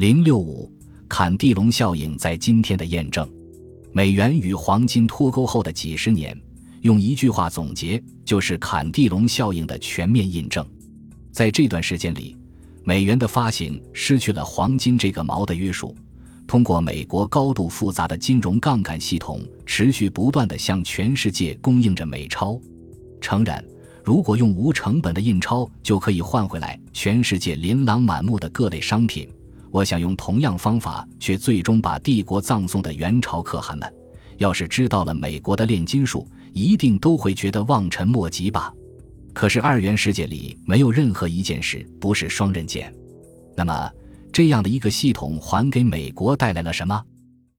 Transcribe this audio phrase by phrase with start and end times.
[0.00, 0.72] 零六五，
[1.06, 3.30] 坎地龙效应在今天的验证。
[3.92, 6.34] 美元与黄金脱钩后的几十年，
[6.80, 10.66] 用一句话总结，就是坎地龙效应的全面印证。
[11.30, 12.34] 在这段时间里，
[12.82, 15.94] 美元的发行失去了黄金这个锚的约束，
[16.46, 22.58] 通过美国高度复杂的金融杠杆系统，持续不断地向全世界供应着美钞。
[23.20, 23.62] 诚然，
[24.02, 29.28] 如果用无成本的印钞就可以换回来全世界琳琅满目的各类商品。
[29.70, 33.92] 我想用同样方法，却最终把帝国葬送的元朝可汗们，
[34.38, 38.72] 要是知道了美国的炼金术，一定都会觉得望尘莫及吧。
[39.32, 42.92] 可是二元世界里没有任何一件事不是双刃剑。
[43.56, 43.90] 那么，
[44.32, 47.00] 这样的一个系统还给美国带来了什么？